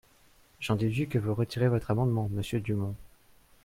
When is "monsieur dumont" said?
2.33-2.95